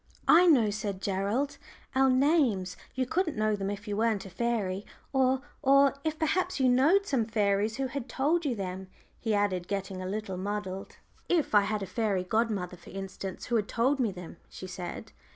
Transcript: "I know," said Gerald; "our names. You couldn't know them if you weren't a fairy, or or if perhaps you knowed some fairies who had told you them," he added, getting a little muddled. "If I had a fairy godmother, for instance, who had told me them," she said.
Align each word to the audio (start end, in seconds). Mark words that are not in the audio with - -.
"I 0.27 0.47
know," 0.47 0.71
said 0.71 0.99
Gerald; 0.99 1.59
"our 1.93 2.09
names. 2.09 2.75
You 2.95 3.05
couldn't 3.05 3.37
know 3.37 3.55
them 3.55 3.69
if 3.69 3.87
you 3.87 3.95
weren't 3.95 4.25
a 4.25 4.31
fairy, 4.31 4.83
or 5.13 5.41
or 5.61 5.93
if 6.03 6.17
perhaps 6.17 6.59
you 6.59 6.67
knowed 6.69 7.05
some 7.05 7.23
fairies 7.23 7.77
who 7.77 7.85
had 7.85 8.09
told 8.09 8.43
you 8.43 8.55
them," 8.55 8.87
he 9.19 9.35
added, 9.35 9.67
getting 9.67 10.01
a 10.01 10.07
little 10.07 10.37
muddled. 10.37 10.95
"If 11.29 11.53
I 11.53 11.61
had 11.61 11.83
a 11.83 11.85
fairy 11.85 12.23
godmother, 12.23 12.77
for 12.77 12.89
instance, 12.89 13.45
who 13.45 13.57
had 13.57 13.67
told 13.67 13.99
me 13.99 14.11
them," 14.11 14.37
she 14.49 14.65
said. 14.65 15.11